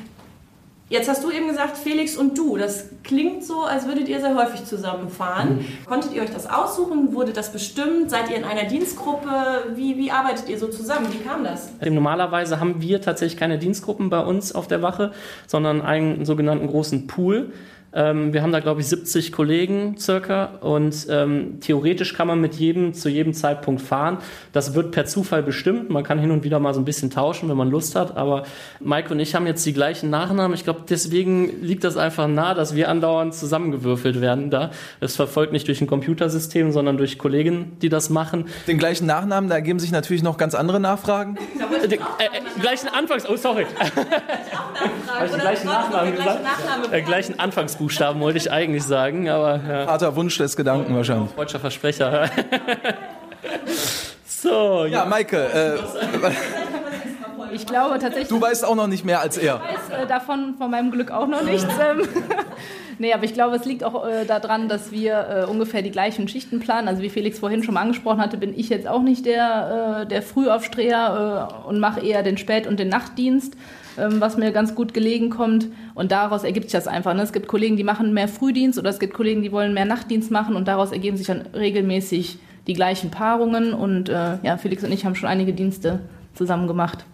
[0.91, 2.57] Jetzt hast du eben gesagt, Felix und du.
[2.57, 5.57] Das klingt so, als würdet ihr sehr häufig zusammenfahren.
[5.57, 5.87] Mhm.
[5.87, 7.13] Konntet ihr euch das aussuchen?
[7.15, 8.09] Wurde das bestimmt?
[8.09, 9.29] Seid ihr in einer Dienstgruppe?
[9.75, 11.09] Wie, wie arbeitet ihr so zusammen?
[11.13, 11.71] Wie kam das?
[11.85, 15.13] Normalerweise haben wir tatsächlich keine Dienstgruppen bei uns auf der Wache,
[15.47, 17.53] sondern einen sogenannten großen Pool.
[17.93, 22.57] Ähm, wir haben da, glaube ich, 70 Kollegen circa und ähm, theoretisch kann man mit
[22.57, 24.19] jedem zu jedem Zeitpunkt fahren.
[24.53, 25.89] Das wird per Zufall bestimmt.
[25.89, 28.17] Man kann hin und wieder mal so ein bisschen tauschen, wenn man Lust hat.
[28.17, 28.43] Aber
[28.81, 30.55] Mike und ich haben jetzt die gleichen Nachnamen.
[30.55, 34.71] Ich glaube, deswegen liegt das einfach nah, dass wir andauernd zusammengewürfelt werden da.
[35.01, 38.47] Es verfolgt nicht durch ein Computersystem, sondern durch Kollegen, die das machen.
[38.67, 41.39] Den gleichen Nachnamen, da ergeben sich natürlich noch ganz andere Nachfragen.
[41.85, 43.27] Den, äh, äh, gleichen Anfangs...
[43.27, 43.67] Oh, sorry.
[45.07, 47.07] Habe ich den gleichen Nachnamen gesagt?
[47.07, 49.87] Gleichen Anfangs Anfangsbuchstaben wollte ich eigentlich sagen, aber ja.
[49.87, 51.31] Vater Wunsch des Gedanken wahrscheinlich.
[51.33, 52.29] Deutscher Versprecher.
[54.27, 54.85] so.
[54.87, 55.37] Ja, Maike.
[55.37, 55.79] Äh,
[57.53, 58.29] ich glaube tatsächlich.
[58.29, 59.61] Du weißt auch noch nicht mehr als er.
[59.65, 61.65] Ich weiß äh, davon von meinem Glück auch noch nichts.
[61.65, 62.03] Ähm.
[62.99, 66.29] nee, aber ich glaube, es liegt auch äh, daran, dass wir äh, ungefähr die gleichen
[66.29, 66.89] Schichten planen.
[66.89, 70.07] Also wie Felix vorhin schon mal angesprochen hatte, bin ich jetzt auch nicht der, äh,
[70.07, 73.55] der Frühaufstreher äh, und mache eher den Spät- und den Nachtdienst.
[73.99, 75.67] Ähm, was mir ganz gut gelegen kommt.
[75.95, 77.15] Und daraus ergibt sich das einfach.
[77.15, 77.23] Ne?
[77.23, 80.31] Es gibt Kollegen, die machen mehr Frühdienst oder es gibt Kollegen, die wollen mehr Nachtdienst
[80.31, 83.75] machen und daraus ergeben sich dann regelmäßig die gleichen Paarungen.
[83.75, 86.01] Und äh, ja, Felix und ich haben schon einige Dienste
[86.35, 87.05] zusammen gemacht.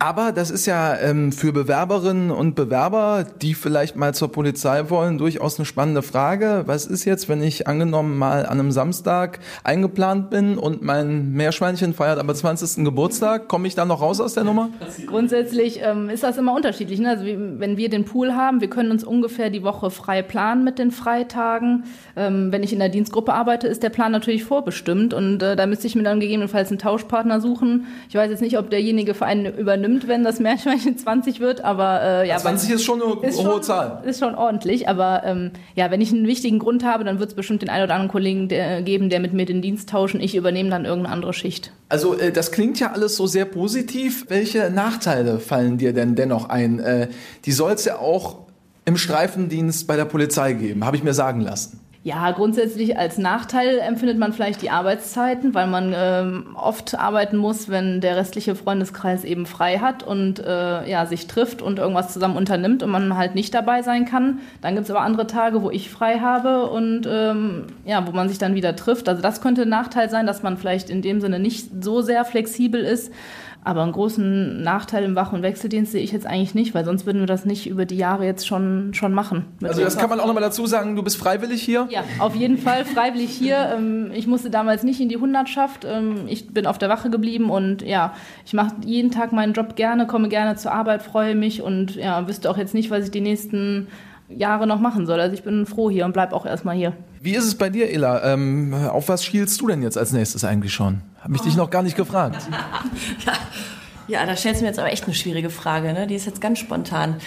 [0.00, 5.18] Aber das ist ja ähm, für Bewerberinnen und Bewerber, die vielleicht mal zur Polizei wollen,
[5.18, 6.62] durchaus eine spannende Frage.
[6.66, 11.94] Was ist jetzt, wenn ich angenommen mal an einem Samstag eingeplant bin und mein Meerschweinchen
[11.94, 12.84] feiert aber 20.
[12.84, 13.48] Geburtstag?
[13.48, 14.70] Komme ich da noch raus aus der Nummer?
[15.06, 17.00] Grundsätzlich ähm, ist das immer unterschiedlich.
[17.00, 17.10] Ne?
[17.10, 20.78] Also wenn wir den Pool haben, wir können uns ungefähr die Woche frei planen mit
[20.78, 21.84] den Freitagen.
[22.14, 25.66] Ähm, wenn ich in der Dienstgruppe arbeite, ist der Plan natürlich vorbestimmt und äh, da
[25.66, 27.86] müsste ich mir dann gegebenenfalls einen Tauschpartner suchen.
[28.08, 32.02] Ich weiß jetzt nicht, ob derjenige für einen übernimmt, wenn das Meerschweinchen 20 wird, aber
[32.02, 32.36] äh, ja.
[32.36, 34.02] 20 ist schon eine ist hohe schon, Zahl.
[34.04, 37.34] Ist schon ordentlich, aber ähm, ja, wenn ich einen wichtigen Grund habe, dann wird es
[37.34, 40.20] bestimmt den einen oder anderen Kollegen der, geben, der mit mir den Dienst tauschen.
[40.20, 41.72] Ich übernehme dann irgendeine andere Schicht.
[41.88, 44.26] Also äh, das klingt ja alles so sehr positiv.
[44.28, 46.78] Welche Nachteile fallen dir denn dennoch ein?
[46.78, 47.08] Äh,
[47.44, 48.36] die soll es ja auch
[48.84, 51.80] im Streifendienst bei der Polizei geben, habe ich mir sagen lassen.
[52.08, 57.68] Ja, grundsätzlich als Nachteil empfindet man vielleicht die Arbeitszeiten, weil man ähm, oft arbeiten muss,
[57.68, 62.38] wenn der restliche Freundeskreis eben frei hat und äh, ja, sich trifft und irgendwas zusammen
[62.38, 64.38] unternimmt und man halt nicht dabei sein kann.
[64.62, 68.30] Dann gibt es aber andere Tage, wo ich frei habe und ähm, ja, wo man
[68.30, 69.06] sich dann wieder trifft.
[69.06, 72.24] Also das könnte ein Nachteil sein, dass man vielleicht in dem Sinne nicht so sehr
[72.24, 73.12] flexibel ist.
[73.68, 77.04] Aber einen großen Nachteil im Wach- und Wechseldienst sehe ich jetzt eigentlich nicht, weil sonst
[77.04, 79.44] würden wir das nicht über die Jahre jetzt schon, schon machen.
[79.62, 81.86] Also das kann man auch nochmal dazu sagen, du bist freiwillig hier?
[81.90, 83.74] Ja, auf jeden Fall freiwillig hier.
[83.76, 85.84] Ähm, ich musste damals nicht in die Hundertschaft.
[85.84, 88.14] Ähm, ich bin auf der Wache geblieben und ja,
[88.46, 92.26] ich mache jeden Tag meinen Job gerne, komme gerne zur Arbeit, freue mich und ja,
[92.26, 93.88] wüsste auch jetzt nicht, was ich die nächsten
[94.30, 95.20] Jahre noch machen soll.
[95.20, 96.94] Also ich bin froh hier und bleib auch erstmal hier.
[97.20, 98.32] Wie ist es bei dir, Ella?
[98.32, 101.02] Ähm, auf was schielst du denn jetzt als nächstes eigentlich schon?
[101.20, 101.44] Habe ich oh.
[101.44, 102.48] dich noch gar nicht gefragt.
[103.26, 103.32] ja.
[104.08, 105.92] ja, da stellst du mir jetzt aber echt eine schwierige Frage.
[105.92, 106.06] Ne?
[106.06, 107.20] Die ist jetzt ganz spontan.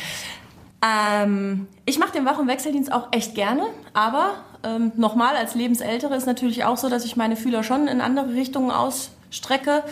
[0.81, 4.31] Ähm, ich mache den Wach- und Wechseldienst auch echt gerne, aber
[4.63, 8.33] ähm, nochmal als Lebensältere ist natürlich auch so, dass ich meine Fühler schon in andere
[8.33, 9.83] Richtungen ausstrecke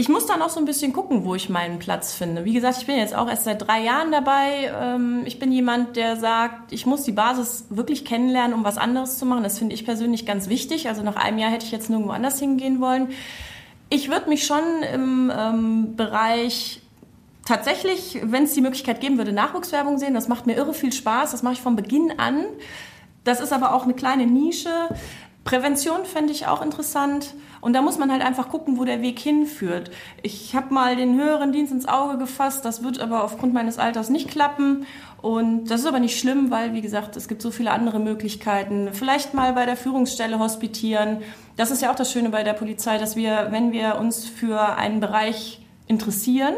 [0.00, 2.46] ich muss dann auch so ein bisschen gucken, wo ich meinen Platz finde.
[2.46, 4.72] Wie gesagt, ich bin jetzt auch erst seit drei Jahren dabei.
[4.74, 9.18] Ähm, ich bin jemand, der sagt, ich muss die Basis wirklich kennenlernen, um was anderes
[9.18, 9.42] zu machen.
[9.42, 10.88] Das finde ich persönlich ganz wichtig.
[10.88, 13.08] Also nach einem Jahr hätte ich jetzt nirgendwo anders hingehen wollen.
[13.90, 14.62] Ich würde mich schon
[14.94, 16.80] im ähm, Bereich
[17.44, 20.14] tatsächlich, wenn es die Möglichkeit geben würde, Nachwuchswerbung sehen.
[20.14, 21.32] Das macht mir irre viel Spaß.
[21.32, 22.46] Das mache ich von Beginn an.
[23.24, 24.70] Das ist aber auch eine kleine Nische.
[25.44, 27.34] Prävention fände ich auch interessant.
[27.60, 29.90] Und da muss man halt einfach gucken, wo der Weg hinführt.
[30.22, 34.08] Ich habe mal den höheren Dienst ins Auge gefasst, das wird aber aufgrund meines Alters
[34.08, 34.86] nicht klappen.
[35.20, 38.88] Und das ist aber nicht schlimm, weil, wie gesagt, es gibt so viele andere Möglichkeiten.
[38.92, 41.18] Vielleicht mal bei der Führungsstelle hospitieren.
[41.56, 44.76] Das ist ja auch das Schöne bei der Polizei, dass wir, wenn wir uns für
[44.76, 46.54] einen Bereich interessieren,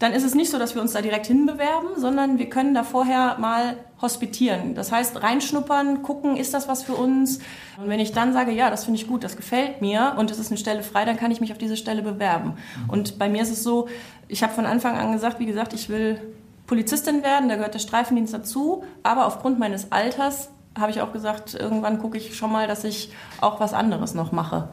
[0.00, 2.84] dann ist es nicht so, dass wir uns da direkt hinbewerben, sondern wir können da
[2.84, 4.74] vorher mal hospitieren.
[4.74, 7.38] Das heißt, reinschnuppern, gucken, ist das was für uns?
[7.76, 10.38] Und wenn ich dann sage, ja, das finde ich gut, das gefällt mir und es
[10.38, 12.54] ist eine Stelle frei, dann kann ich mich auf diese Stelle bewerben.
[12.88, 13.88] Und bei mir ist es so,
[14.26, 16.18] ich habe von Anfang an gesagt, wie gesagt, ich will
[16.66, 21.52] Polizistin werden, da gehört der Streifendienst dazu, aber aufgrund meines Alters habe ich auch gesagt,
[21.54, 24.70] irgendwann gucke ich schon mal, dass ich auch was anderes noch mache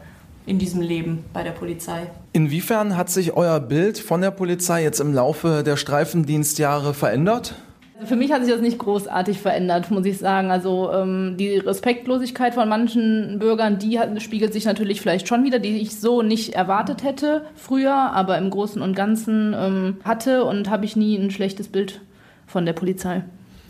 [0.47, 2.07] in diesem Leben bei der Polizei.
[2.33, 7.53] Inwiefern hat sich euer Bild von der Polizei jetzt im Laufe der Streifendienstjahre verändert?
[7.95, 10.51] Also für mich hat sich das nicht großartig verändert, muss ich sagen.
[10.51, 15.59] Also ähm, die Respektlosigkeit von manchen Bürgern, die hat, spiegelt sich natürlich vielleicht schon wieder,
[15.59, 20.69] die ich so nicht erwartet hätte früher, aber im Großen und Ganzen ähm, hatte und
[20.69, 22.01] habe ich nie ein schlechtes Bild
[22.45, 23.23] von der Polizei.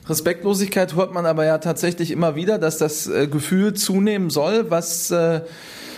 [0.08, 5.10] Respektlosigkeit hört man aber ja tatsächlich immer wieder, dass das äh, Gefühl zunehmen soll, was
[5.10, 5.42] äh,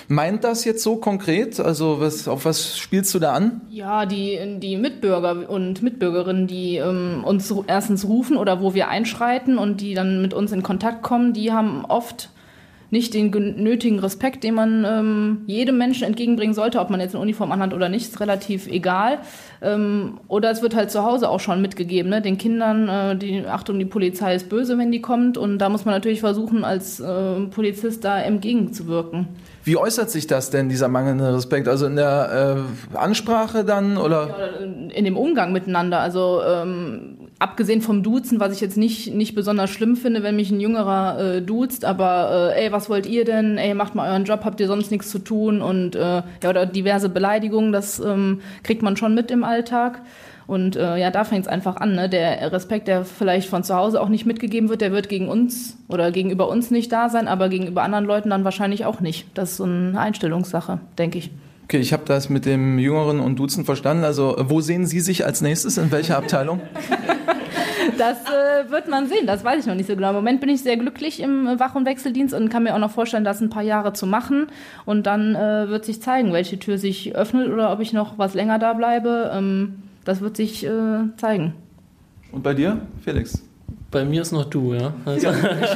[0.09, 1.59] meint das jetzt so konkret?
[1.59, 3.61] Also was, auf was spielst du da an?
[3.69, 9.57] Ja, die, die Mitbürger und Mitbürgerinnen, die ähm, uns erstens rufen oder wo wir einschreiten
[9.57, 12.29] und die dann mit uns in Kontakt kommen, die haben oft
[12.91, 13.29] nicht den
[13.61, 17.73] nötigen Respekt, den man ähm, jedem Menschen entgegenbringen sollte, ob man jetzt eine Uniform anhat
[17.73, 19.19] oder nicht, ist relativ egal.
[19.61, 22.21] Ähm, oder es wird halt zu Hause auch schon mitgegeben, ne?
[22.21, 25.37] den Kindern, äh, die Achtung, die Polizei ist böse, wenn die kommt.
[25.37, 29.27] Und da muss man natürlich versuchen, als äh, Polizist da entgegenzuwirken.
[29.69, 31.67] Wie äußert sich das denn, dieser mangelnde Respekt?
[31.67, 34.27] Also in der äh, Ansprache dann oder?
[34.27, 35.99] Ja, in dem Umgang miteinander.
[35.99, 40.49] Also ähm, abgesehen vom Duzen, was ich jetzt nicht, nicht besonders schlimm finde, wenn mich
[40.49, 43.59] ein Jüngerer äh, duzt, aber äh, ey, was wollt ihr denn?
[43.59, 45.61] Ey, macht mal euren Job, habt ihr sonst nichts zu tun?
[45.61, 50.01] Und äh, ja, oder diverse Beleidigungen, das ähm, kriegt man schon mit im Alltag.
[50.49, 51.93] Und äh, ja, da fängt es einfach an.
[51.93, 52.09] Ne?
[52.09, 55.77] Der Respekt, der vielleicht von zu Hause auch nicht mitgegeben wird, der wird gegen uns
[55.87, 59.27] oder gegenüber uns nicht da sein, aber gegenüber anderen Leuten dann wahrscheinlich auch nicht.
[59.35, 61.29] Das ist so eine Einstellungssache, denke ich.
[61.65, 64.03] Okay, ich habe das mit dem Jüngeren und Duzen verstanden.
[64.03, 65.77] Also wo sehen Sie sich als nächstes?
[65.77, 66.61] In welcher Abteilung?
[67.97, 70.09] Das äh, wird man sehen, das weiß ich noch nicht so genau.
[70.09, 72.91] Im Moment bin ich sehr glücklich im Wach- und Wechseldienst und kann mir auch noch
[72.91, 74.47] vorstellen, das ein paar Jahre zu machen.
[74.85, 78.35] Und dann äh, wird sich zeigen, welche Tür sich öffnet oder ob ich noch was
[78.35, 79.31] länger da bleibe.
[79.33, 80.69] Ähm, das wird sich äh,
[81.17, 81.53] zeigen.
[82.31, 83.43] Und bei dir, Felix?
[83.91, 84.91] Bei mir ist noch du, ja.
[85.05, 85.29] Also.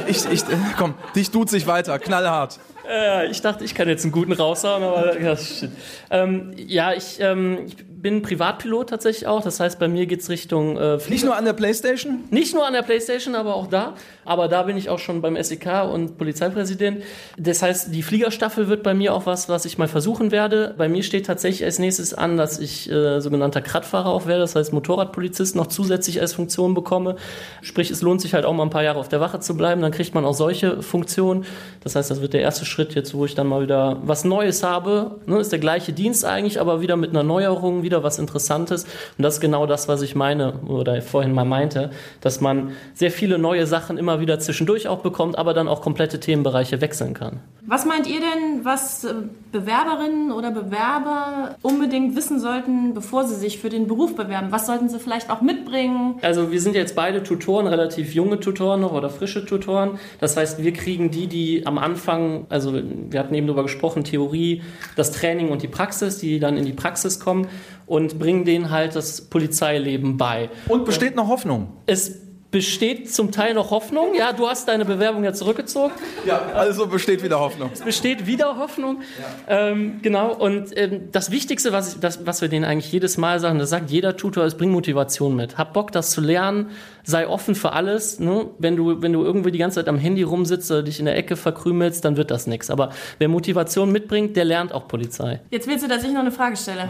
[0.08, 0.42] ich, ich, ich,
[0.76, 2.58] komm, dich tut sich weiter, knallhart.
[2.88, 5.70] Äh, ich dachte, ich kann jetzt einen guten raushauen, aber ja, shit.
[6.10, 9.42] Ähm, ja, ich, ähm, ich bin Privatpilot tatsächlich auch.
[9.42, 10.76] Das heißt, bei mir geht's Richtung.
[10.76, 12.24] Äh, Nicht nur an der Playstation?
[12.30, 13.94] Nicht nur an der Playstation, aber auch da.
[14.24, 17.02] Aber da bin ich auch schon beim SEK und Polizeipräsident.
[17.38, 20.74] Das heißt, die Fliegerstaffel wird bei mir auch was, was ich mal versuchen werde.
[20.76, 24.56] Bei mir steht tatsächlich als nächstes an, dass ich äh, sogenannter Kradfahrer auch werde, das
[24.56, 27.16] heißt Motorradpolizist noch zusätzlich als Funktion bekomme.
[27.62, 29.82] Sprich, es lohnt sich halt auch mal ein paar Jahre auf der Wache zu bleiben.
[29.82, 31.44] Dann kriegt man auch solche Funktionen.
[31.82, 34.62] Das heißt, das wird der erste Schritt jetzt, wo ich dann mal wieder was Neues
[34.62, 35.16] habe.
[35.26, 38.84] Ne, ist der gleiche Dienst eigentlich, aber wieder mit einer Neuerung, wieder was Interessantes.
[39.18, 43.10] Und das ist genau das, was ich meine oder vorhin mal meinte, dass man sehr
[43.10, 47.40] viele neue Sachen immer wieder zwischendurch auch bekommt, aber dann auch komplette Themenbereiche wechseln kann.
[47.66, 49.14] Was meint ihr denn, was äh,
[49.52, 54.48] Bewerberinnen oder Bewerber unbedingt wissen sollten, bevor sie sich für den Beruf bewerben?
[54.50, 56.16] Was sollten sie vielleicht auch mitbringen?
[56.22, 59.98] Also wir sind jetzt beide Tutoren, relativ junge Tutoren noch oder frische Tutoren.
[60.20, 64.62] Das heißt, wir kriegen die, die am Anfang, also wir hatten eben darüber gesprochen, Theorie,
[64.96, 67.48] das Training und die Praxis, die dann in die Praxis kommen
[67.86, 70.50] und bringen denen halt das Polizeileben bei.
[70.68, 71.68] Und besteht noch Hoffnung?
[71.86, 72.23] Es
[72.54, 74.14] besteht zum Teil noch Hoffnung.
[74.14, 75.92] Ja, du hast deine Bewerbung ja zurückgezogen.
[76.24, 77.70] Ja, also besteht wieder Hoffnung.
[77.72, 79.02] Es besteht wieder Hoffnung.
[79.48, 79.70] Ja.
[79.70, 80.32] Ähm, genau.
[80.32, 83.70] Und ähm, das Wichtigste, was, ich, das, was wir denen eigentlich jedes Mal sagen, das
[83.70, 85.58] sagt jeder Tutor, ist, bring Motivation mit.
[85.58, 86.70] Hab Bock, das zu lernen.
[87.04, 88.18] Sei offen für alles.
[88.18, 88.46] Ne?
[88.58, 91.16] Wenn, du, wenn du irgendwie die ganze Zeit am Handy rumsitzt oder dich in der
[91.16, 92.70] Ecke verkrümelst, dann wird das nichts.
[92.70, 95.40] Aber wer Motivation mitbringt, der lernt auch Polizei.
[95.50, 96.88] Jetzt willst du, dass ich noch eine Frage stelle.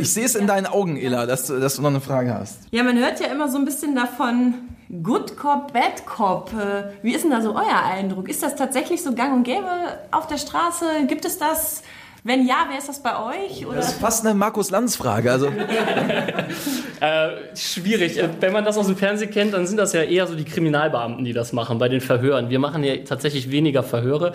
[0.00, 2.60] Ich sehe es in deinen Augen, Ella, dass, dass du noch eine Frage hast.
[2.70, 4.54] Ja, man hört ja immer so ein bisschen davon,
[5.02, 6.52] Good Cop, Bad Cop.
[6.52, 8.28] Äh, wie ist denn da so euer Eindruck?
[8.28, 9.66] Ist das tatsächlich so gang und gäbe
[10.12, 10.84] auf der Straße?
[11.08, 11.82] Gibt es das?
[12.26, 13.64] Wenn ja, wer ist das bei euch?
[13.64, 13.76] Oder?
[13.76, 15.30] Das ist fast eine Markus-Lanz-Frage.
[15.30, 15.46] Also.
[17.00, 18.18] äh, schwierig.
[18.18, 20.44] Äh, wenn man das aus dem Fernsehen kennt, dann sind das ja eher so die
[20.44, 22.50] Kriminalbeamten, die das machen bei den Verhören.
[22.50, 24.32] Wir machen ja tatsächlich weniger Verhöre.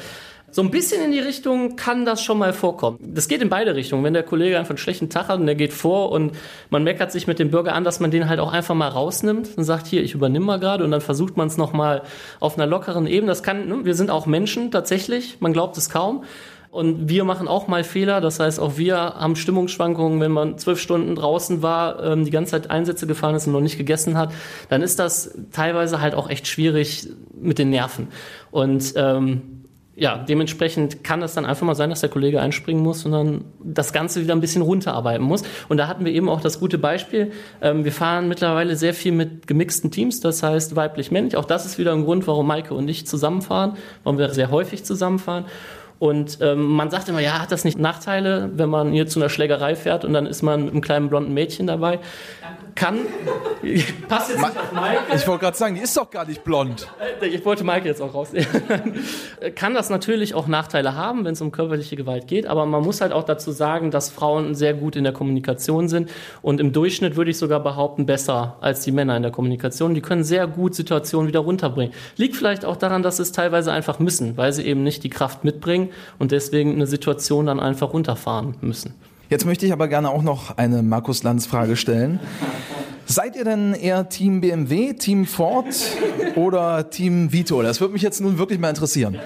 [0.51, 2.97] So ein bisschen in die Richtung kann das schon mal vorkommen.
[3.01, 4.05] Das geht in beide Richtungen.
[4.05, 6.31] Wenn der Kollege einfach einen schlechten Tag hat und der geht vor und
[6.69, 9.49] man meckert sich mit dem Bürger an, dass man den halt auch einfach mal rausnimmt
[9.57, 12.03] und sagt, hier, ich übernehme mal gerade und dann versucht man es nochmal
[12.39, 13.31] auf einer lockeren Ebene.
[13.31, 13.79] Das kann, ne?
[13.83, 16.23] wir sind auch Menschen tatsächlich, man glaubt es kaum.
[16.71, 18.21] Und wir machen auch mal Fehler.
[18.21, 22.51] Das heißt, auch wir haben Stimmungsschwankungen, wenn man zwölf Stunden draußen war, ähm, die ganze
[22.51, 24.31] Zeit Einsätze gefahren ist und noch nicht gegessen hat,
[24.69, 28.07] dann ist das teilweise halt auch echt schwierig mit den Nerven.
[28.51, 29.61] Und ähm,
[29.97, 33.43] ja, dementsprechend kann es dann einfach mal sein, dass der Kollege einspringen muss und dann
[33.61, 35.43] das Ganze wieder ein bisschen runterarbeiten muss.
[35.67, 37.33] Und da hatten wir eben auch das gute Beispiel.
[37.61, 41.35] Ähm, wir fahren mittlerweile sehr viel mit gemixten Teams, das heißt weiblich-männlich.
[41.35, 43.73] Auch das ist wieder ein Grund, warum Maike und ich zusammenfahren,
[44.05, 45.43] warum wir sehr häufig zusammenfahren.
[46.01, 49.29] Und ähm, man sagt immer, ja, hat das nicht Nachteile, wenn man hier zu einer
[49.29, 51.99] Schlägerei fährt und dann ist man mit einem kleinen blonden Mädchen dabei?
[52.75, 52.99] Kann.
[54.07, 55.15] Passt jetzt nicht auf Maike.
[55.15, 56.87] Ich wollte gerade sagen, die ist doch gar nicht blond.
[57.21, 58.47] Äh, ich wollte Maike jetzt auch rausnehmen.
[59.55, 63.01] Kann das natürlich auch Nachteile haben, wenn es um körperliche Gewalt geht, aber man muss
[63.01, 66.09] halt auch dazu sagen, dass Frauen sehr gut in der Kommunikation sind
[66.41, 69.93] und im Durchschnitt würde ich sogar behaupten, besser als die Männer in der Kommunikation.
[69.93, 71.93] Die können sehr gut Situationen wieder runterbringen.
[72.17, 75.09] Liegt vielleicht auch daran, dass sie es teilweise einfach müssen, weil sie eben nicht die
[75.09, 78.95] Kraft mitbringen und deswegen eine Situation dann einfach runterfahren müssen.
[79.31, 82.19] Jetzt möchte ich aber gerne auch noch eine Markus Lanz Frage stellen.
[83.05, 85.73] Seid ihr denn eher Team BMW, Team Ford
[86.35, 87.61] oder Team Vito?
[87.61, 89.17] Das würde mich jetzt nun wirklich mal interessieren.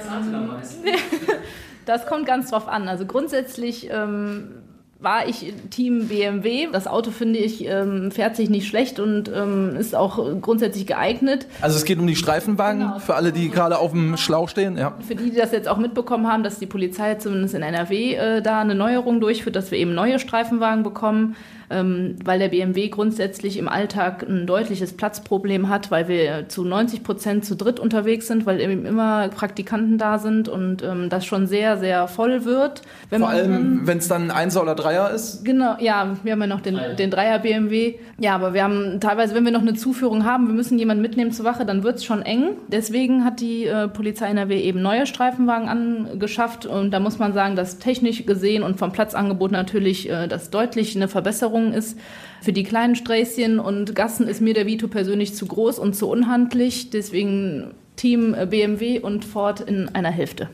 [1.87, 2.87] Das kommt ganz drauf an.
[2.87, 4.49] Also grundsätzlich ähm,
[4.99, 6.67] war ich Team BMW.
[6.71, 11.47] Das Auto, finde ich, ähm, fährt sich nicht schlecht und ähm, ist auch grundsätzlich geeignet.
[11.61, 12.99] Also es geht um die Streifenwagen, genau.
[12.99, 14.77] für alle, die gerade auf dem Schlauch stehen.
[14.77, 14.97] Ja.
[15.05, 18.41] Für die, die das jetzt auch mitbekommen haben, dass die Polizei zumindest in NRW äh,
[18.41, 21.35] da eine Neuerung durchführt, dass wir eben neue Streifenwagen bekommen
[21.69, 27.45] weil der BMW grundsätzlich im Alltag ein deutliches Platzproblem hat, weil wir zu 90 Prozent
[27.45, 31.77] zu dritt unterwegs sind, weil eben immer Praktikanten da sind und ähm, das schon sehr,
[31.77, 32.81] sehr voll wird.
[33.09, 35.43] Vor allem, wenn es dann ein Einser oder Dreier ist?
[35.43, 37.95] Genau, ja, wir haben ja noch den, den Dreier BMW.
[38.19, 41.31] Ja, aber wir haben teilweise, wenn wir noch eine Zuführung haben, wir müssen jemanden mitnehmen
[41.31, 42.51] zur Wache, dann wird es schon eng.
[42.67, 47.55] Deswegen hat die äh, Polizei NRW eben neue Streifenwagen angeschafft und da muss man sagen,
[47.55, 51.97] dass technisch gesehen und vom Platzangebot natürlich äh, das deutlich eine Verbesserung Verbesserungen ist.
[52.41, 56.09] Für die kleinen Sträßchen und Gassen ist mir der Vito persönlich zu groß und zu
[56.09, 56.89] unhandlich.
[56.91, 60.49] Deswegen Team BMW und Ford in einer Hälfte.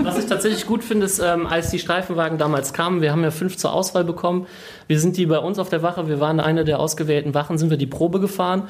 [0.00, 3.30] Was ich tatsächlich gut finde, ist, ähm, als die Streifenwagen damals kamen, wir haben ja
[3.30, 4.48] fünf zur Auswahl bekommen.
[4.88, 7.70] Wir sind die bei uns auf der Wache, wir waren eine der ausgewählten Wachen, sind
[7.70, 8.64] wir die Probe gefahren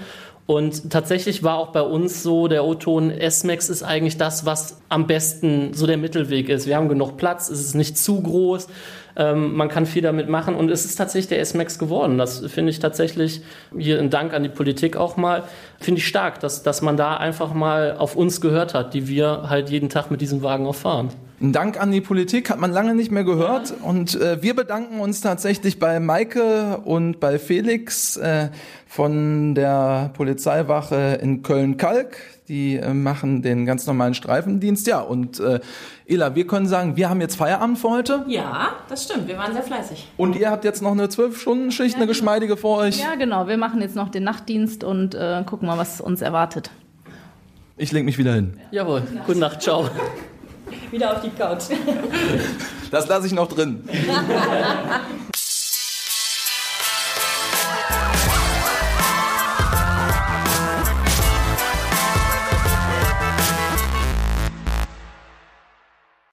[0.47, 5.07] Und tatsächlich war auch bei uns so, der O-Ton S-Max ist eigentlich das, was am
[5.07, 6.67] besten so der Mittelweg ist.
[6.67, 8.67] Wir haben genug Platz, es ist nicht zu groß,
[9.15, 12.19] ähm, man kann viel damit machen und es ist tatsächlich der S-Max geworden.
[12.19, 13.43] Das finde ich tatsächlich,
[13.79, 15.45] hier ein Dank an die Politik auch mal,
[15.79, 19.49] finde ich stark, dass, dass man da einfach mal auf uns gehört hat, die wir
[19.49, 21.11] halt jeden Tag mit diesem Wagen auch fahren.
[21.43, 25.01] Ein Dank an die Politik hat man lange nicht mehr gehört und äh, wir bedanken
[25.01, 28.51] uns tatsächlich bei Maike und bei Felix äh,
[28.87, 32.17] von der Polizeiwache in Köln-Kalk.
[32.47, 34.87] Die äh, machen den ganz normalen Streifendienst.
[34.87, 35.59] Ja, und äh,
[36.07, 38.25] Ela, wir können sagen, wir haben jetzt Feierabend für heute.
[38.29, 39.27] Ja, das stimmt.
[39.27, 40.13] Wir waren sehr fleißig.
[40.17, 43.01] Und ihr habt jetzt noch eine Zwölf-Stunden-Schicht, eine geschmeidige vor euch.
[43.01, 43.49] Ja, genau.
[43.49, 46.71] Wir machen jetzt noch den Nachtdienst und äh, gucken mal, was uns erwartet.
[47.77, 48.61] Ich leg mich wieder hin.
[48.71, 49.03] Jawohl.
[49.27, 49.61] Gute Nacht.
[49.61, 49.91] Ciao.
[50.91, 51.65] Wieder auf die Couch.
[52.91, 53.83] Das lasse ich noch drin.